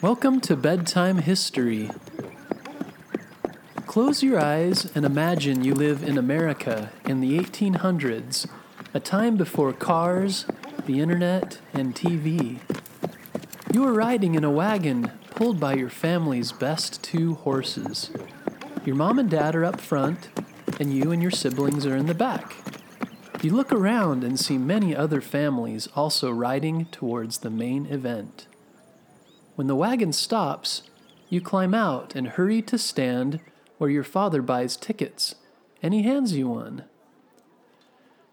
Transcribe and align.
Welcome 0.00 0.40
to 0.42 0.54
Bedtime 0.54 1.18
History. 1.18 1.90
Close 3.88 4.22
your 4.22 4.38
eyes 4.38 4.88
and 4.94 5.04
imagine 5.04 5.64
you 5.64 5.74
live 5.74 6.04
in 6.04 6.16
America 6.16 6.92
in 7.04 7.18
the 7.20 7.36
1800s, 7.36 8.48
a 8.94 9.00
time 9.00 9.36
before 9.36 9.72
cars, 9.72 10.46
the 10.86 11.00
internet, 11.00 11.60
and 11.74 11.96
TV. 11.96 12.60
You 13.74 13.84
are 13.86 13.92
riding 13.92 14.36
in 14.36 14.44
a 14.44 14.52
wagon 14.52 15.10
pulled 15.32 15.58
by 15.58 15.74
your 15.74 15.90
family's 15.90 16.52
best 16.52 17.02
two 17.02 17.34
horses. 17.34 18.12
Your 18.84 18.94
mom 18.94 19.18
and 19.18 19.28
dad 19.28 19.56
are 19.56 19.64
up 19.64 19.80
front, 19.80 20.28
and 20.78 20.94
you 20.94 21.10
and 21.10 21.20
your 21.20 21.32
siblings 21.32 21.84
are 21.86 21.96
in 21.96 22.06
the 22.06 22.14
back. 22.14 22.54
You 23.42 23.52
look 23.52 23.72
around 23.72 24.22
and 24.22 24.38
see 24.38 24.58
many 24.58 24.94
other 24.94 25.20
families 25.20 25.88
also 25.96 26.30
riding 26.30 26.86
towards 26.86 27.38
the 27.38 27.50
main 27.50 27.86
event. 27.86 28.47
When 29.58 29.66
the 29.66 29.74
wagon 29.74 30.12
stops, 30.12 30.82
you 31.28 31.40
climb 31.40 31.74
out 31.74 32.14
and 32.14 32.28
hurry 32.28 32.62
to 32.62 32.78
stand 32.78 33.40
where 33.78 33.90
your 33.90 34.04
father 34.04 34.40
buys 34.40 34.76
tickets, 34.76 35.34
and 35.82 35.92
he 35.92 36.04
hands 36.04 36.32
you 36.32 36.46
one. 36.46 36.84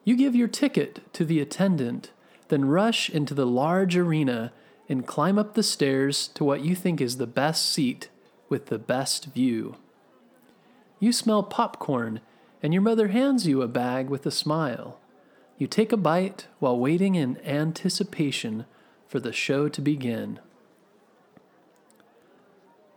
You 0.03 0.15
give 0.17 0.35
your 0.35 0.47
ticket 0.47 1.11
to 1.13 1.25
the 1.25 1.39
attendant, 1.39 2.11
then 2.49 2.65
rush 2.65 3.09
into 3.09 3.33
the 3.33 3.47
large 3.47 3.97
arena 3.97 4.53
and 4.87 5.07
climb 5.07 5.39
up 5.39 5.55
the 5.55 5.63
stairs 5.63 6.27
to 6.35 6.43
what 6.43 6.63
you 6.63 6.75
think 6.75 7.01
is 7.01 7.17
the 7.17 7.25
best 7.25 7.71
seat 7.71 8.09
with 8.47 8.67
the 8.67 8.77
best 8.77 9.25
view. 9.33 9.77
You 10.99 11.11
smell 11.11 11.41
popcorn, 11.41 12.21
and 12.61 12.71
your 12.71 12.83
mother 12.83 13.07
hands 13.07 13.47
you 13.47 13.63
a 13.63 13.67
bag 13.67 14.11
with 14.11 14.27
a 14.27 14.31
smile. 14.31 14.99
You 15.57 15.65
take 15.65 15.91
a 15.91 15.97
bite 15.97 16.45
while 16.59 16.77
waiting 16.77 17.15
in 17.15 17.43
anticipation 17.43 18.67
for 19.07 19.19
the 19.19 19.33
show 19.33 19.67
to 19.67 19.81
begin. 19.81 20.39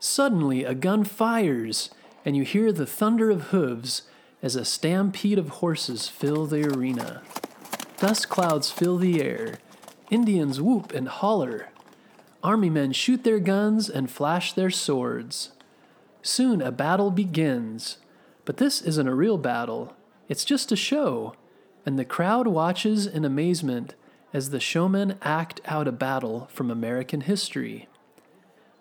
Suddenly, 0.01 0.65
a 0.65 0.75
gun 0.75 1.05
fires, 1.05 1.91
and 2.25 2.37
you 2.37 2.45
hear 2.45 2.73
the 2.73 2.87
thunder 2.87 3.31
of 3.31 3.49
hooves 3.49 4.03
as 4.43 4.55
a 4.55 4.65
stampede 4.65 5.39
of 5.39 5.49
horses 5.49 6.09
fill 6.09 6.47
the 6.47 6.65
arena. 6.65 7.23
Dust 7.99 8.29
clouds 8.29 8.71
fill 8.71 8.97
the 8.97 9.21
air. 9.23 9.59
Indians 10.11 10.61
whoop 10.61 10.93
and 10.93 11.09
holler. 11.09 11.71
Army 12.43 12.71
men 12.71 12.93
shoot 12.93 13.25
their 13.25 13.41
guns 13.41 13.91
and 13.91 14.11
flash 14.11 14.53
their 14.53 14.71
swords. 14.71 15.51
Soon 16.23 16.63
a 16.63 16.71
battle 16.71 17.11
begins. 17.11 17.99
But 18.45 18.59
this 18.59 18.81
isn't 18.81 19.09
a 19.09 19.15
real 19.15 19.37
battle, 19.37 19.95
it's 20.29 20.45
just 20.45 20.73
a 20.73 20.77
show, 20.77 21.35
and 21.85 21.99
the 21.99 22.05
crowd 22.05 22.47
watches 22.47 23.07
in 23.07 23.25
amazement 23.25 23.95
as 24.33 24.51
the 24.51 24.61
showmen 24.61 25.19
act 25.23 25.61
out 25.67 25.89
a 25.89 25.93
battle 25.93 26.49
from 26.53 26.71
American 26.71 27.23
history. 27.23 27.89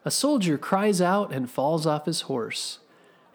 A 0.08 0.10
soldier 0.10 0.58
cries 0.58 1.02
out 1.02 1.34
and 1.34 1.52
falls 1.52 1.86
off 1.86 2.06
his 2.06 2.22
horse. 2.32 2.80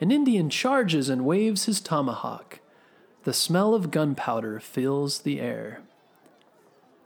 An 0.00 0.10
Indian 0.10 0.48
charges 0.48 1.10
and 1.10 1.26
waves 1.26 1.66
his 1.66 1.82
tomahawk. 1.82 2.60
The 3.24 3.34
smell 3.34 3.74
of 3.74 3.90
gunpowder 3.90 4.58
fills 4.58 5.18
the 5.18 5.38
air. 5.38 5.82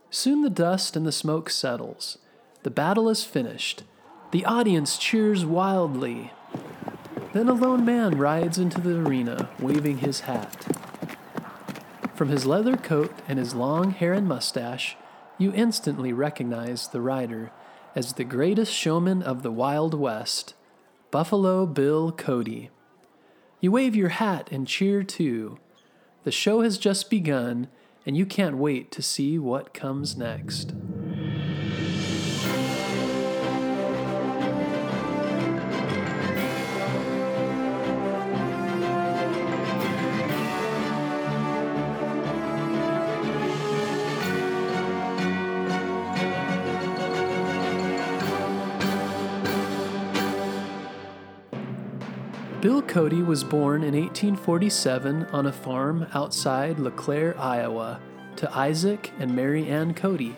Soon 0.08 0.42
the 0.42 0.50
dust 0.50 0.94
and 0.94 1.04
the 1.04 1.10
smoke 1.10 1.50
settles. 1.50 2.18
The 2.62 2.70
battle 2.70 3.08
is 3.08 3.24
finished. 3.24 3.82
The 4.30 4.44
audience 4.44 4.98
cheers 4.98 5.44
wildly. 5.44 6.32
Then 7.32 7.48
a 7.48 7.52
lone 7.52 7.84
man 7.84 8.18
rides 8.18 8.58
into 8.58 8.80
the 8.80 9.00
arena, 9.00 9.48
waving 9.58 9.98
his 9.98 10.20
hat. 10.20 10.64
From 12.14 12.28
his 12.28 12.46
leather 12.46 12.76
coat 12.76 13.12
and 13.26 13.40
his 13.40 13.52
long 13.52 13.90
hair 13.90 14.12
and 14.12 14.28
mustache, 14.28 14.96
you 15.38 15.52
instantly 15.52 16.12
recognize 16.12 16.86
the 16.86 17.00
rider 17.00 17.50
as 17.96 18.12
the 18.12 18.24
greatest 18.24 18.74
showman 18.74 19.22
of 19.22 19.42
the 19.42 19.50
Wild 19.50 19.94
West, 19.94 20.52
Buffalo 21.10 21.64
Bill 21.64 22.12
Cody. 22.12 22.68
You 23.58 23.72
wave 23.72 23.96
your 23.96 24.10
hat 24.10 24.50
and 24.52 24.68
cheer 24.68 25.02
too. 25.02 25.58
The 26.24 26.30
show 26.30 26.60
has 26.60 26.76
just 26.76 27.08
begun, 27.08 27.68
and 28.04 28.14
you 28.14 28.26
can't 28.26 28.58
wait 28.58 28.92
to 28.92 29.02
see 29.02 29.38
what 29.38 29.72
comes 29.72 30.14
next. 30.14 30.74
Cody 52.88 53.22
was 53.22 53.44
born 53.44 53.82
in 53.82 53.94
1847 53.94 55.26
on 55.26 55.46
a 55.46 55.52
farm 55.52 56.06
outside 56.14 56.78
LeClaire, 56.78 57.38
Iowa, 57.38 58.00
to 58.36 58.50
Isaac 58.56 59.12
and 59.18 59.34
Mary 59.34 59.68
Ann 59.68 59.92
Cody. 59.92 60.36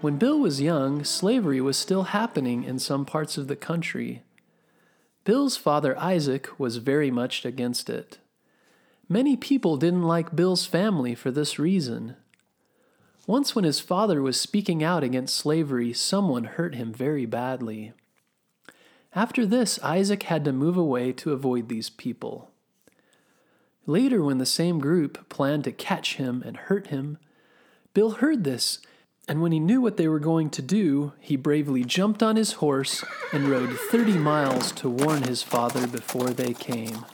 When 0.00 0.16
Bill 0.16 0.38
was 0.38 0.60
young, 0.60 1.04
slavery 1.04 1.60
was 1.60 1.76
still 1.76 2.04
happening 2.04 2.64
in 2.64 2.78
some 2.78 3.04
parts 3.04 3.36
of 3.36 3.48
the 3.48 3.56
country. 3.56 4.22
Bill's 5.24 5.56
father 5.56 5.98
Isaac 5.98 6.48
was 6.58 6.76
very 6.76 7.10
much 7.10 7.44
against 7.44 7.90
it. 7.90 8.18
Many 9.08 9.36
people 9.36 9.76
didn't 9.76 10.04
like 10.04 10.36
Bill's 10.36 10.66
family 10.66 11.14
for 11.14 11.30
this 11.30 11.58
reason. 11.58 12.16
Once, 13.26 13.54
when 13.54 13.64
his 13.64 13.80
father 13.80 14.22
was 14.22 14.40
speaking 14.40 14.82
out 14.82 15.02
against 15.02 15.36
slavery, 15.36 15.92
someone 15.92 16.44
hurt 16.44 16.76
him 16.76 16.92
very 16.92 17.26
badly. 17.26 17.92
After 19.14 19.46
this, 19.46 19.78
Isaac 19.82 20.24
had 20.24 20.44
to 20.44 20.52
move 20.52 20.76
away 20.76 21.12
to 21.12 21.32
avoid 21.32 21.68
these 21.68 21.90
people. 21.90 22.50
Later, 23.86 24.22
when 24.22 24.38
the 24.38 24.46
same 24.46 24.80
group 24.80 25.28
planned 25.28 25.64
to 25.64 25.72
catch 25.72 26.16
him 26.16 26.42
and 26.44 26.56
hurt 26.56 26.88
him, 26.88 27.18
Bill 27.94 28.12
heard 28.12 28.44
this, 28.44 28.80
and 29.26 29.40
when 29.40 29.52
he 29.52 29.60
knew 29.60 29.80
what 29.80 29.96
they 29.96 30.08
were 30.08 30.18
going 30.18 30.50
to 30.50 30.62
do, 30.62 31.12
he 31.20 31.36
bravely 31.36 31.84
jumped 31.84 32.22
on 32.22 32.36
his 32.36 32.52
horse 32.54 33.02
and 33.32 33.48
rode 33.48 33.78
30 33.90 34.18
miles 34.18 34.72
to 34.72 34.88
warn 34.90 35.22
his 35.22 35.42
father 35.42 35.86
before 35.86 36.30
they 36.30 36.52
came. 36.52 37.04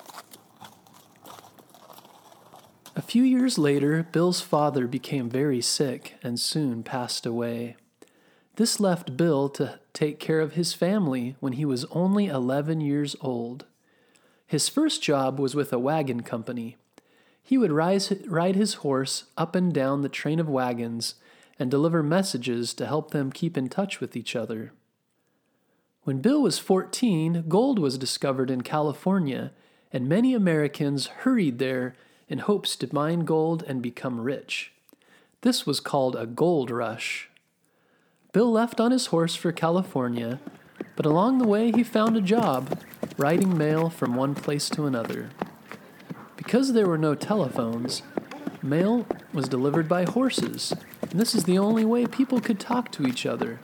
A 2.96 3.02
few 3.02 3.22
years 3.22 3.58
later, 3.58 4.06
Bill's 4.10 4.40
father 4.40 4.86
became 4.86 5.28
very 5.28 5.60
sick 5.60 6.14
and 6.22 6.38
soon 6.38 6.82
passed 6.82 7.26
away. 7.26 7.76
This 8.56 8.78
left 8.78 9.16
Bill 9.16 9.48
to 9.50 9.80
take 9.92 10.20
care 10.20 10.40
of 10.40 10.52
his 10.52 10.74
family 10.74 11.34
when 11.40 11.54
he 11.54 11.64
was 11.64 11.86
only 11.86 12.26
11 12.26 12.80
years 12.80 13.16
old. 13.20 13.64
His 14.46 14.68
first 14.68 15.02
job 15.02 15.40
was 15.40 15.56
with 15.56 15.72
a 15.72 15.78
wagon 15.78 16.22
company. 16.22 16.76
He 17.42 17.58
would 17.58 17.72
rise, 17.72 18.12
ride 18.26 18.54
his 18.54 18.74
horse 18.74 19.24
up 19.36 19.56
and 19.56 19.72
down 19.72 20.02
the 20.02 20.08
train 20.08 20.38
of 20.38 20.48
wagons 20.48 21.16
and 21.58 21.68
deliver 21.68 22.02
messages 22.02 22.74
to 22.74 22.86
help 22.86 23.10
them 23.10 23.32
keep 23.32 23.58
in 23.58 23.68
touch 23.68 24.00
with 24.00 24.16
each 24.16 24.36
other. 24.36 24.72
When 26.04 26.20
Bill 26.20 26.40
was 26.40 26.58
14, 26.58 27.44
gold 27.48 27.80
was 27.80 27.98
discovered 27.98 28.50
in 28.50 28.60
California, 28.60 29.52
and 29.92 30.08
many 30.08 30.32
Americans 30.32 31.06
hurried 31.06 31.58
there 31.58 31.96
in 32.28 32.38
hopes 32.38 32.76
to 32.76 32.94
mine 32.94 33.20
gold 33.20 33.64
and 33.66 33.82
become 33.82 34.20
rich. 34.20 34.72
This 35.40 35.66
was 35.66 35.80
called 35.80 36.14
a 36.14 36.26
gold 36.26 36.70
rush. 36.70 37.30
Bill 38.34 38.50
left 38.50 38.80
on 38.80 38.90
his 38.90 39.06
horse 39.06 39.36
for 39.36 39.52
California, 39.52 40.40
but 40.96 41.06
along 41.06 41.38
the 41.38 41.46
way 41.46 41.70
he 41.70 41.84
found 41.84 42.16
a 42.16 42.20
job 42.20 42.80
riding 43.16 43.56
mail 43.56 43.88
from 43.88 44.16
one 44.16 44.34
place 44.34 44.68
to 44.70 44.86
another. 44.86 45.30
Because 46.36 46.72
there 46.72 46.88
were 46.88 46.98
no 46.98 47.14
telephones, 47.14 48.02
mail 48.60 49.06
was 49.32 49.48
delivered 49.48 49.88
by 49.88 50.02
horses, 50.02 50.74
and 51.00 51.20
this 51.20 51.32
is 51.32 51.44
the 51.44 51.58
only 51.58 51.84
way 51.84 52.06
people 52.06 52.40
could 52.40 52.58
talk 52.58 52.90
to 52.90 53.06
each 53.06 53.24
other. 53.24 53.60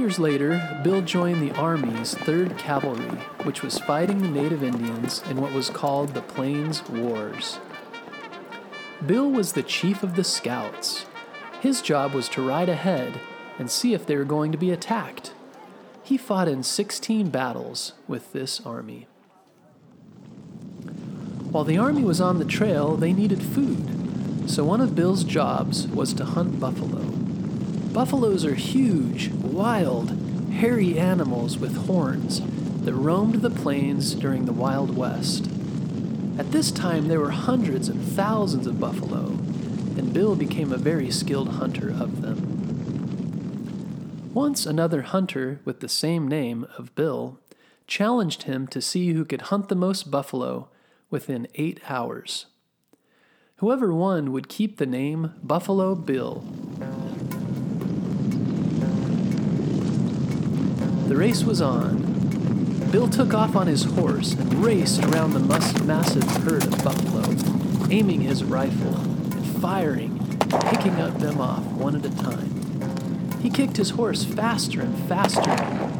Years 0.00 0.18
later, 0.18 0.80
Bill 0.82 1.02
joined 1.02 1.42
the 1.42 1.54
Army's 1.56 2.14
3rd 2.14 2.56
Cavalry, 2.58 3.18
which 3.44 3.62
was 3.62 3.78
fighting 3.80 4.22
the 4.22 4.28
Native 4.28 4.62
Indians 4.62 5.22
in 5.28 5.36
what 5.36 5.52
was 5.52 5.68
called 5.68 6.14
the 6.14 6.22
Plains 6.22 6.88
Wars. 6.88 7.58
Bill 9.04 9.30
was 9.30 9.52
the 9.52 9.62
chief 9.62 10.02
of 10.02 10.16
the 10.16 10.24
Scouts. 10.24 11.04
His 11.60 11.82
job 11.82 12.14
was 12.14 12.30
to 12.30 12.46
ride 12.46 12.70
ahead 12.70 13.20
and 13.58 13.70
see 13.70 13.92
if 13.92 14.06
they 14.06 14.16
were 14.16 14.24
going 14.24 14.52
to 14.52 14.58
be 14.58 14.70
attacked. 14.70 15.34
He 16.02 16.16
fought 16.16 16.48
in 16.48 16.62
16 16.62 17.28
battles 17.28 17.92
with 18.08 18.32
this 18.32 18.64
army. 18.64 19.06
While 21.50 21.64
the 21.64 21.76
army 21.76 22.04
was 22.04 22.22
on 22.22 22.38
the 22.38 22.46
trail, 22.46 22.96
they 22.96 23.12
needed 23.12 23.42
food, 23.42 24.48
so 24.48 24.64
one 24.64 24.80
of 24.80 24.94
Bill's 24.94 25.24
jobs 25.24 25.86
was 25.88 26.14
to 26.14 26.24
hunt 26.24 26.58
buffalo. 26.58 27.02
Buffaloes 27.92 28.44
are 28.44 28.54
huge, 28.54 29.30
wild, 29.50 30.10
hairy 30.52 30.98
animals 30.98 31.58
with 31.58 31.86
horns 31.86 32.40
that 32.84 32.94
roamed 32.94 33.42
the 33.42 33.50
plains 33.50 34.14
during 34.14 34.46
the 34.46 34.52
Wild 34.52 34.96
West. 34.96 35.46
At 36.38 36.52
this 36.52 36.70
time, 36.70 37.08
there 37.08 37.20
were 37.20 37.30
hundreds 37.30 37.88
and 37.88 38.02
thousands 38.02 38.66
of 38.66 38.80
buffalo, 38.80 39.26
and 39.96 40.12
Bill 40.12 40.34
became 40.36 40.72
a 40.72 40.78
very 40.78 41.10
skilled 41.10 41.50
hunter 41.56 41.90
of 41.90 42.22
them. 42.22 42.50
Once 44.32 44.64
another 44.64 45.02
hunter 45.02 45.60
with 45.64 45.80
the 45.80 45.88
same 45.88 46.28
name 46.28 46.66
of 46.78 46.94
Bill 46.94 47.38
challenged 47.86 48.44
him 48.44 48.66
to 48.68 48.80
see 48.80 49.12
who 49.12 49.24
could 49.24 49.42
hunt 49.42 49.68
the 49.68 49.74
most 49.74 50.10
buffalo 50.10 50.68
within 51.10 51.48
eight 51.56 51.80
hours. 51.88 52.46
Whoever 53.56 53.92
won 53.92 54.32
would 54.32 54.48
keep 54.48 54.78
the 54.78 54.86
name 54.86 55.34
Buffalo 55.42 55.94
Bill. 55.94 56.44
The 61.10 61.16
race 61.16 61.42
was 61.42 61.60
on. 61.60 62.88
Bill 62.92 63.08
took 63.08 63.34
off 63.34 63.56
on 63.56 63.66
his 63.66 63.82
horse 63.82 64.32
and 64.34 64.64
raced 64.64 65.02
around 65.06 65.32
the 65.32 65.40
massive 65.84 66.22
herd 66.44 66.62
of 66.62 66.84
buffalo, 66.84 67.34
aiming 67.90 68.20
his 68.20 68.44
rifle 68.44 68.94
and 68.96 69.44
firing 69.60 70.38
and 70.40 70.64
picking 70.66 71.00
up 71.00 71.18
them 71.18 71.40
off 71.40 71.64
one 71.72 71.96
at 71.96 72.06
a 72.06 72.16
time. 72.16 73.40
He 73.40 73.50
kicked 73.50 73.76
his 73.76 73.90
horse 73.90 74.22
faster 74.22 74.82
and 74.82 74.96
faster, 75.08 75.56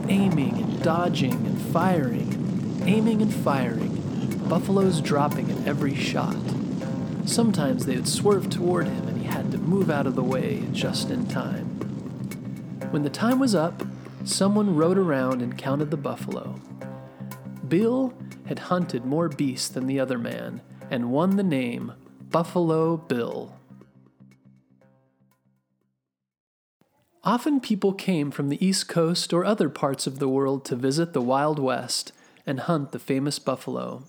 aiming 0.09 0.59
and 0.63 0.81
dodging 0.81 1.45
and 1.45 1.61
firing, 1.61 2.81
aiming 2.87 3.21
and 3.21 3.35
firing, 3.35 4.45
buffaloes 4.49 5.01
dropping 5.01 5.51
at 5.51 5.67
every 5.67 5.97
shot. 5.97 6.37
Sometimes 7.27 7.85
they 7.85 7.97
would 7.97 8.07
swerve 8.07 8.49
toward 8.49 8.87
him 8.87 9.09
and 9.09 9.21
he 9.21 9.27
had 9.27 9.51
to 9.51 9.59
move 9.59 9.91
out 9.91 10.07
of 10.07 10.15
the 10.15 10.23
way 10.23 10.69
just 10.71 11.11
in 11.11 11.27
time. 11.27 11.67
When 12.93 13.03
the 13.03 13.11
time 13.11 13.41
was 13.41 13.57
up, 13.57 13.83
someone 14.25 14.77
rode 14.77 14.99
around 14.99 15.43
and 15.43 15.57
counted 15.57 15.91
the 15.91 15.97
buffalo. 15.97 16.61
Bill 17.69 18.15
had 18.47 18.59
hunted 18.59 19.05
more 19.05 19.29
beasts 19.29 19.69
than 19.69 19.87
the 19.87 20.01
other 20.01 20.19
man 20.19 20.61
and 20.91 21.13
won 21.13 21.37
the 21.37 21.43
name 21.43 21.93
Buffalo 22.31 22.97
Bill. 22.97 23.55
Often 27.23 27.61
people 27.61 27.93
came 27.93 28.31
from 28.31 28.49
the 28.49 28.65
East 28.65 28.89
Coast 28.89 29.33
or 29.33 29.45
other 29.45 29.69
parts 29.69 30.07
of 30.07 30.19
the 30.19 30.29
world 30.29 30.65
to 30.65 30.77
visit 30.77 31.13
the 31.13 31.21
Wild 31.21 31.59
West 31.59 32.13
and 32.47 32.61
hunt 32.61 32.93
the 32.93 32.99
famous 32.99 33.39
buffalo. 33.39 34.05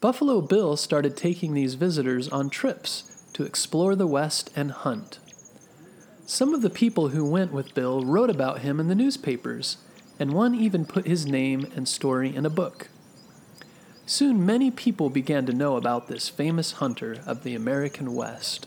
Buffalo 0.00 0.40
Bill 0.40 0.76
started 0.76 1.16
taking 1.16 1.54
these 1.54 1.74
visitors 1.74 2.28
on 2.28 2.50
trips 2.50 3.26
to 3.32 3.44
explore 3.44 3.96
the 3.96 4.06
West 4.06 4.50
and 4.54 4.70
hunt. 4.70 5.18
Some 6.26 6.54
of 6.54 6.62
the 6.62 6.70
people 6.70 7.08
who 7.08 7.24
went 7.24 7.52
with 7.52 7.74
Bill 7.74 8.02
wrote 8.02 8.30
about 8.30 8.60
him 8.60 8.80
in 8.80 8.88
the 8.88 8.94
newspapers, 8.94 9.76
and 10.18 10.32
one 10.32 10.54
even 10.54 10.86
put 10.86 11.06
his 11.06 11.26
name 11.26 11.70
and 11.76 11.86
story 11.86 12.34
in 12.34 12.46
a 12.46 12.50
book. 12.50 12.88
Soon 14.06 14.44
many 14.44 14.70
people 14.70 15.10
began 15.10 15.44
to 15.46 15.52
know 15.52 15.76
about 15.76 16.08
this 16.08 16.30
famous 16.30 16.72
hunter 16.72 17.18
of 17.26 17.42
the 17.42 17.54
American 17.54 18.14
West. 18.14 18.66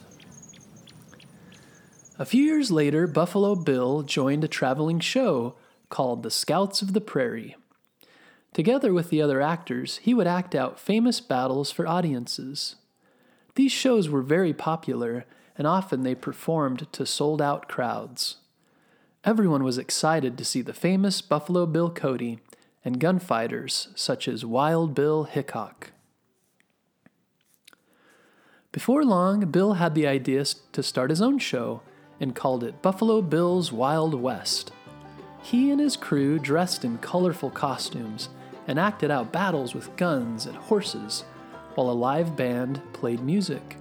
A 2.20 2.26
few 2.26 2.44
years 2.44 2.70
later, 2.70 3.08
Buffalo 3.08 3.56
Bill 3.56 4.04
joined 4.04 4.44
a 4.44 4.48
traveling 4.48 5.00
show 5.00 5.56
called 5.90 6.22
The 6.22 6.32
Scouts 6.32 6.82
of 6.82 6.94
the 6.94 7.02
Prairie. 7.02 7.56
Together 8.54 8.94
with 8.94 9.10
the 9.10 9.22
other 9.22 9.42
actors, 9.42 9.98
he 9.98 10.14
would 10.14 10.28
act 10.28 10.54
out 10.54 10.80
famous 10.80 11.22
battles 11.22 11.72
for 11.72 11.88
audiences. 11.88 12.76
These 13.56 13.72
shows 13.72 14.10
were 14.10 14.22
very 14.22 14.54
popular, 14.54 15.26
and 15.58 15.66
often 15.66 16.04
they 16.04 16.16
performed 16.16 16.92
to 16.94 17.06
sold 17.06 17.42
out 17.42 17.68
crowds. 17.68 18.38
Everyone 19.24 19.64
was 19.64 19.78
excited 19.78 20.38
to 20.38 20.46
see 20.46 20.62
the 20.62 20.74
famous 20.74 21.22
Buffalo 21.22 21.66
Bill 21.66 21.90
Cody 21.90 22.40
and 22.86 23.00
gunfighters 23.00 23.90
such 23.96 24.28
as 24.28 24.46
Wild 24.46 24.94
Bill 24.94 25.26
Hickok. 25.26 25.92
Before 28.72 29.04
long, 29.04 29.52
Bill 29.52 29.74
had 29.74 29.96
the 29.96 30.08
idea 30.08 30.46
to 30.72 30.84
start 30.84 31.10
his 31.10 31.22
own 31.22 31.40
show 31.40 31.82
and 32.20 32.36
called 32.36 32.64
it 32.64 32.82
Buffalo 32.82 33.22
Bill's 33.22 33.72
Wild 33.72 34.14
West. 34.14 34.72
He 35.42 35.72
and 35.72 35.80
his 35.80 35.98
crew 35.98 36.40
dressed 36.40 36.86
in 36.86 36.98
colorful 37.00 37.50
costumes 37.50 38.30
and 38.68 38.80
acted 38.80 39.10
out 39.10 39.32
battles 39.32 39.74
with 39.74 39.96
guns 39.96 40.46
and 40.46 40.56
horses, 40.56 41.24
while 41.76 41.90
a 41.90 41.92
live 41.92 42.36
band 42.36 42.82
played 42.94 43.22
music. 43.22 43.78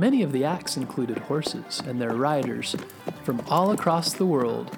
Many 0.00 0.22
of 0.22 0.32
the 0.32 0.46
acts 0.46 0.78
included 0.78 1.18
horses 1.18 1.82
and 1.86 2.00
their 2.00 2.14
riders 2.14 2.74
from 3.22 3.42
all 3.50 3.72
across 3.72 4.14
the 4.14 4.24
world, 4.24 4.74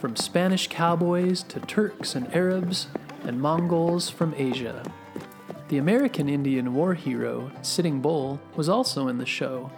from 0.00 0.16
Spanish 0.16 0.66
cowboys 0.66 1.44
to 1.44 1.60
Turks 1.60 2.16
and 2.16 2.26
Arabs 2.34 2.88
and 3.22 3.40
Mongols 3.40 4.10
from 4.10 4.34
Asia. 4.36 4.82
The 5.68 5.78
American 5.78 6.28
Indian 6.28 6.74
war 6.74 6.94
hero, 6.94 7.52
Sitting 7.62 8.00
Bull, 8.00 8.40
was 8.56 8.68
also 8.68 9.06
in 9.06 9.18
the 9.18 9.24
show, 9.24 9.70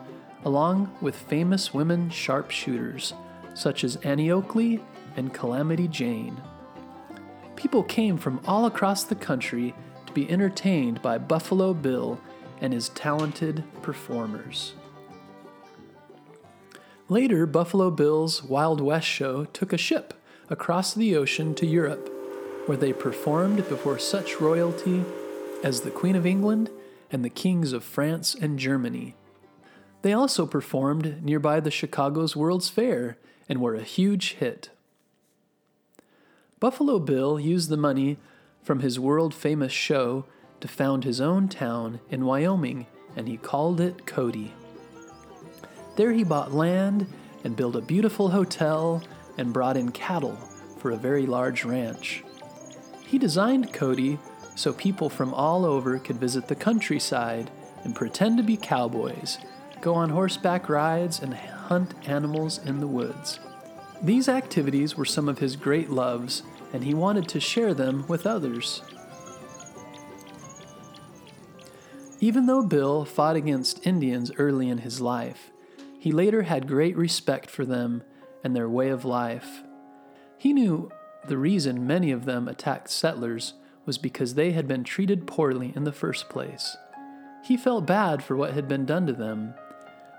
along 0.47 0.91
with 1.03 1.15
famous 1.15 1.75
women 1.75 2.09
sharpshooters 2.09 3.13
such 3.53 3.85
as 3.85 3.97
Annie 3.97 4.31
Oakley 4.31 4.81
and 5.15 5.35
Calamity 5.35 5.89
Jane 5.89 6.41
people 7.65 7.83
came 7.83 8.19
from 8.19 8.41
all 8.47 8.67
across 8.67 9.05
the 9.05 9.15
country 9.15 9.75
to 10.07 10.13
be 10.13 10.31
entertained 10.31 11.01
by 11.01 11.17
Buffalo 11.17 11.73
Bill 11.73 12.21
and 12.65 12.73
his 12.73 12.89
talented 12.89 13.63
performers. 13.83 14.73
Later, 17.11 17.45
Buffalo 17.45 17.91
Bill's 17.91 18.43
Wild 18.43 18.81
West 18.81 19.07
show 19.07 19.45
took 19.45 19.75
a 19.75 19.77
ship 19.77 20.15
across 20.49 20.95
the 20.95 21.15
ocean 21.15 21.55
to 21.57 21.67
Europe, 21.67 22.11
where 22.65 22.79
they 22.79 22.95
performed 22.95 23.69
before 23.69 23.99
such 23.99 24.41
royalty 24.41 25.05
as 25.63 25.83
the 25.83 25.91
Queen 25.91 26.17
of 26.17 26.25
England 26.25 26.71
and 27.13 27.23
the 27.23 27.29
kings 27.29 27.75
of 27.75 27.85
France 27.85 28.35
and 28.35 28.59
Germany. 28.59 29.15
They 30.01 30.15
also 30.15 30.47
performed 30.47 31.23
nearby 31.23 31.61
the 31.61 31.71
Chicago's 31.71 32.35
World's 32.35 32.71
Fair 32.71 33.19
and 33.47 33.61
were 33.61 33.75
a 33.75 33.83
huge 33.83 34.37
hit. 34.37 34.71
Buffalo 36.61 36.99
Bill 36.99 37.39
used 37.39 37.69
the 37.69 37.77
money 37.77 38.17
from 38.63 38.81
his 38.81 38.99
world 38.99 39.35
famous 39.35 39.73
show 39.73 40.25
to 40.65 40.69
found 40.69 41.05
his 41.05 41.21
own 41.21 41.47
town 41.47 42.01
in 42.09 42.25
Wyoming, 42.25 42.87
and 43.17 43.29
he 43.29 43.37
called 43.37 43.83
it 43.83 44.07
Cody. 44.07 44.55
There 45.97 46.11
he 46.11 46.25
bought 46.25 46.55
land 46.55 47.07
and 47.45 47.55
built 47.55 47.77
a 47.77 47.83
beautiful 47.83 48.31
hotel 48.31 49.03
and 49.37 49.53
brought 49.53 49.77
in 49.77 49.91
cattle 49.91 50.37
for 50.79 50.91
a 50.91 50.97
very 50.97 51.27
large 51.27 51.67
ranch. 51.67 52.25
He 53.07 53.19
designed 53.19 53.75
Cody 53.75 54.19
so 54.55 54.73
people 54.73 55.11
from 55.11 55.35
all 55.35 55.67
over 55.67 55.99
could 55.99 56.17
visit 56.17 56.49
the 56.49 56.55
countryside 56.55 57.51
and 57.83 57.95
pretend 57.95 58.39
to 58.39 58.43
be 58.43 58.57
cowboys, 58.57 59.37
go 59.83 59.93
on 59.93 60.09
horseback 60.09 60.71
rides, 60.71 61.21
and 61.21 61.35
hunt 61.35 61.93
animals 62.09 62.59
in 62.65 62.81
the 62.81 62.87
woods. 62.87 63.39
These 64.01 64.31
activities 64.31 64.97
were 64.97 65.05
some 65.05 65.29
of 65.29 65.41
his 65.41 65.57
great 65.57 65.91
loves, 65.91 66.43
and 66.73 66.85
he 66.85 66.95
wanted 66.95 67.29
to 67.29 67.39
share 67.39 67.75
them 67.75 68.07
with 68.09 68.27
others. 68.27 68.81
Even 72.25 72.47
though 72.47 72.63
Bill 72.63 73.05
fought 73.05 73.37
against 73.37 73.87
Indians 73.87 74.33
early 74.39 74.71
in 74.71 74.79
his 74.79 74.99
life, 74.99 75.53
he 75.99 76.11
later 76.11 76.45
had 76.45 76.67
great 76.67 76.97
respect 76.97 77.51
for 77.51 77.67
them 77.67 78.03
and 78.43 78.57
their 78.57 78.67
way 78.67 78.89
of 78.89 79.05
life. 79.05 79.63
He 80.39 80.55
knew 80.55 80.91
the 81.29 81.37
reason 81.37 81.87
many 81.87 82.11
of 82.11 82.25
them 82.25 82.49
attacked 82.49 82.89
settlers 82.89 83.53
was 83.85 83.99
because 83.99 84.37
they 84.37 84.53
had 84.53 84.67
been 84.67 84.85
treated 84.85 85.27
poorly 85.27 85.75
in 85.77 85.85
the 85.85 85.93
first 85.93 86.31
place. 86.31 86.79
He 87.45 87.59
felt 87.59 87.85
bad 87.85 88.25
for 88.25 88.37
what 88.37 88.55
had 88.55 88.69
been 88.69 88.87
done 88.87 89.07
to 89.07 89.13
them, 89.13 89.53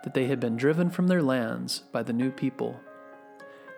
that 0.03 0.13
they 0.13 0.27
had 0.27 0.39
been 0.39 0.57
driven 0.57 0.91
from 0.91 1.07
their 1.07 1.23
lands 1.23 1.79
by 1.91 2.03
the 2.03 2.13
new 2.13 2.29
people. 2.29 2.79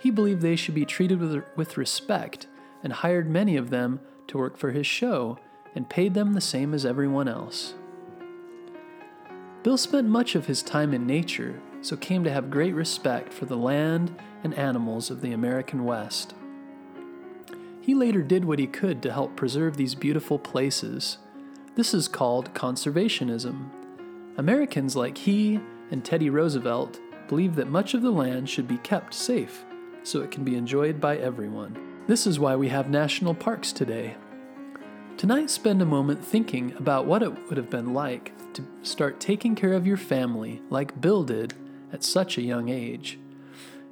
He 0.02 0.12
believed 0.12 0.42
they 0.42 0.58
should 0.58 0.76
be 0.76 0.84
treated 0.84 1.22
with, 1.22 1.46
with 1.56 1.78
respect 1.78 2.48
and 2.84 2.92
hired 2.92 3.30
many 3.30 3.56
of 3.56 3.70
them 3.70 4.02
to 4.28 4.38
work 4.38 4.58
for 4.58 4.72
his 4.72 4.86
show 4.86 5.40
and 5.74 5.90
paid 5.90 6.14
them 6.14 6.34
the 6.34 6.42
same 6.42 6.74
as 6.74 6.86
everyone 6.86 7.30
else. 7.30 7.74
Bill 9.68 9.76
spent 9.76 10.08
much 10.08 10.34
of 10.36 10.46
his 10.46 10.64
time 10.64 10.94
in 10.94 11.06
nature, 11.06 11.60
so 11.82 11.98
came 11.98 12.24
to 12.24 12.32
have 12.32 12.50
great 12.50 12.74
respect 12.74 13.34
for 13.34 13.44
the 13.44 13.58
land 13.58 14.16
and 14.42 14.54
animals 14.54 15.12
of 15.12 15.20
the 15.20 15.34
American 15.34 15.84
West. 15.84 16.34
He 17.82 17.94
later 17.94 18.22
did 18.22 18.46
what 18.46 18.60
he 18.60 18.68
could 18.68 19.02
to 19.02 19.12
help 19.12 19.36
preserve 19.36 19.76
these 19.76 19.94
beautiful 19.94 20.40
places. 20.40 21.18
This 21.76 21.94
is 21.94 22.08
called 22.08 22.54
conservationism. 22.54 23.70
Americans 24.38 24.96
like 24.96 25.18
he 25.18 25.60
and 25.92 26.02
Teddy 26.02 26.30
Roosevelt 26.30 27.02
believe 27.28 27.56
that 27.56 27.68
much 27.68 27.94
of 27.94 28.02
the 28.02 28.10
land 28.10 28.50
should 28.50 28.70
be 28.70 28.78
kept 28.78 29.14
safe 29.14 29.66
so 30.02 30.22
it 30.22 30.32
can 30.32 30.46
be 30.46 30.56
enjoyed 30.56 31.02
by 31.02 31.18
everyone. 31.18 32.06
This 32.08 32.26
is 32.26 32.40
why 32.40 32.56
we 32.56 32.70
have 32.70 32.90
national 32.90 33.34
parks 33.34 33.74
today. 33.74 34.16
Tonight, 35.18 35.50
spend 35.50 35.82
a 35.82 35.86
moment 35.86 36.24
thinking 36.24 36.74
about 36.78 37.06
what 37.06 37.22
it 37.22 37.50
would 37.50 37.58
have 37.58 37.70
been 37.70 37.94
like 37.94 38.32
to 38.58 38.66
start 38.82 39.20
taking 39.20 39.56
care 39.56 39.74
of 39.74 39.88
your 39.88 39.98
family 39.98 40.62
like 40.70 41.00
Bill 41.00 41.24
did 41.24 41.54
at 41.94 42.04
such 42.04 42.38
a 42.38 42.44
young 42.44 42.70
age. 42.70 43.18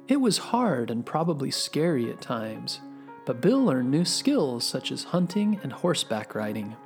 It 0.08 0.20
was 0.20 0.38
hard 0.38 0.90
and 0.90 1.06
probably 1.06 1.50
scary 1.50 2.10
at 2.10 2.20
times, 2.20 2.80
but 3.24 3.40
Bill 3.40 3.64
learned 3.64 3.90
new 3.90 4.04
skills 4.04 4.64
such 4.64 4.92
as 4.92 5.04
hunting 5.04 5.58
and 5.62 5.72
horseback 5.72 6.34
riding. 6.34 6.76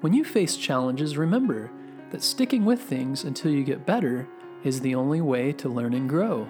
When 0.00 0.12
you 0.12 0.24
face 0.24 0.56
challenges, 0.56 1.16
remember 1.16 1.70
that 2.10 2.22
sticking 2.22 2.64
with 2.64 2.80
things 2.80 3.24
until 3.24 3.50
you 3.50 3.64
get 3.64 3.86
better 3.86 4.28
is 4.62 4.80
the 4.80 4.94
only 4.94 5.20
way 5.20 5.52
to 5.52 5.68
learn 5.68 5.94
and 5.94 6.08
grow. 6.08 6.48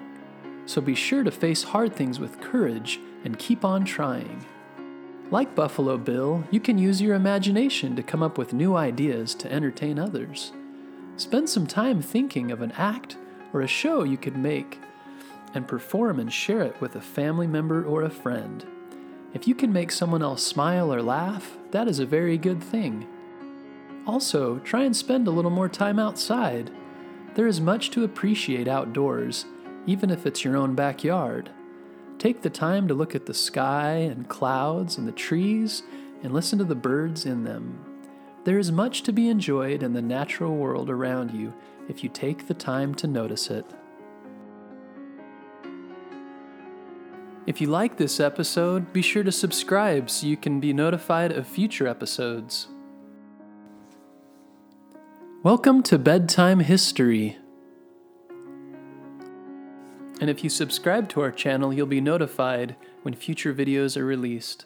So 0.65 0.81
be 0.81 0.95
sure 0.95 1.23
to 1.23 1.31
face 1.31 1.63
hard 1.63 1.93
things 1.93 2.19
with 2.19 2.41
courage 2.41 2.99
and 3.23 3.37
keep 3.37 3.65
on 3.65 3.85
trying. 3.85 4.45
Like 5.31 5.55
Buffalo 5.55 5.97
Bill, 5.97 6.43
you 6.51 6.59
can 6.59 6.77
use 6.77 7.01
your 7.01 7.15
imagination 7.15 7.95
to 7.95 8.03
come 8.03 8.21
up 8.21 8.37
with 8.37 8.53
new 8.53 8.75
ideas 8.75 9.33
to 9.35 9.51
entertain 9.51 9.97
others. 9.97 10.51
Spend 11.17 11.49
some 11.49 11.65
time 11.65 12.01
thinking 12.01 12.51
of 12.51 12.61
an 12.61 12.71
act 12.73 13.17
or 13.51 13.61
a 13.61 13.67
show 13.67 14.03
you 14.03 14.17
could 14.17 14.37
make 14.37 14.79
and 15.55 15.67
perform 15.67 16.19
and 16.19 16.31
share 16.31 16.61
it 16.61 16.79
with 16.79 16.95
a 16.95 17.01
family 17.01 17.47
member 17.47 17.83
or 17.83 18.03
a 18.03 18.09
friend. 18.09 18.65
If 19.33 19.47
you 19.47 19.55
can 19.55 19.73
make 19.73 19.91
someone 19.91 20.21
else 20.21 20.45
smile 20.45 20.93
or 20.93 21.01
laugh, 21.01 21.57
that 21.71 21.87
is 21.87 21.99
a 21.99 22.05
very 22.05 22.37
good 22.37 22.61
thing. 22.61 23.07
Also, 24.05 24.59
try 24.59 24.83
and 24.83 24.95
spend 24.95 25.27
a 25.27 25.31
little 25.31 25.49
more 25.49 25.69
time 25.69 25.97
outside. 25.97 26.69
There 27.33 27.47
is 27.47 27.59
much 27.59 27.89
to 27.91 28.03
appreciate 28.03 28.67
outdoors, 28.67 29.45
even 29.87 30.11
if 30.11 30.27
it's 30.27 30.43
your 30.43 30.55
own 30.55 30.75
backyard. 30.75 31.49
Take 32.17 32.41
the 32.41 32.49
time 32.49 32.87
to 32.87 32.93
look 32.93 33.13
at 33.13 33.25
the 33.25 33.33
sky 33.33 33.95
and 33.95 34.27
clouds 34.27 34.97
and 34.97 35.07
the 35.07 35.11
trees 35.11 35.83
and 36.23 36.33
listen 36.33 36.57
to 36.59 36.63
the 36.63 36.73
birds 36.73 37.25
in 37.25 37.43
them. 37.43 37.83
There 38.45 38.57
is 38.57 38.71
much 38.71 39.03
to 39.03 39.11
be 39.11 39.27
enjoyed 39.27 39.83
in 39.83 39.93
the 39.93 40.01
natural 40.01 40.55
world 40.55 40.89
around 40.89 41.31
you 41.31 41.53
if 41.89 42.03
you 42.03 42.09
take 42.09 42.47
the 42.47 42.53
time 42.53 42.95
to 42.95 43.07
notice 43.07 43.49
it. 43.49 43.65
If 47.45 47.61
you 47.61 47.67
like 47.67 47.97
this 47.97 48.19
episode, 48.19 48.91
be 48.91 49.03
sure 49.03 49.23
to 49.23 49.31
subscribe 49.31 50.09
so 50.09 50.25
you 50.25 50.37
can 50.37 50.59
be 50.59 50.73
notified 50.73 51.31
of 51.31 51.45
future 51.45 51.87
episodes. 51.87 52.69
Welcome 55.43 55.83
to 55.83 55.99
Bedtime 55.99 56.61
History. 56.61 57.37
And 60.21 60.29
if 60.29 60.43
you 60.43 60.49
subscribe 60.49 61.09
to 61.09 61.21
our 61.21 61.31
channel, 61.31 61.73
you'll 61.73 61.87
be 61.87 62.01
notified 62.01 62.75
when 63.03 63.13
future 63.13 63.53
videos 63.53 63.97
are 63.97 64.05
released. 64.05 64.65